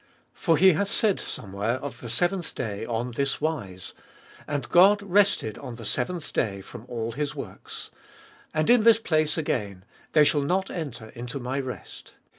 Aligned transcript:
For 0.33 0.57
he 0.57 0.73
hath 0.73 0.87
said 0.87 1.19
somewhere 1.19 1.75
of 1.75 1.99
the 2.01 2.09
seventh 2.09 2.55
day 2.55 2.83
on 2.87 3.11
this 3.11 3.39
wise, 3.39 3.93
And 4.47 4.67
God 4.67 5.03
rested 5.03 5.59
on 5.59 5.75
the 5.75 5.85
seventh 5.85 6.33
day 6.33 6.61
from 6.61 6.87
all 6.87 7.11
his 7.11 7.35
works; 7.35 7.91
5. 8.47 8.49
And 8.55 8.69
in 8.71 8.83
this 8.83 8.97
place 8.97 9.37
again, 9.37 9.85
They 10.13 10.23
shall 10.23 10.41
not 10.41 10.71
enter 10.71 11.09
into 11.09 11.39
my 11.39 11.59
rest. 11.59 12.13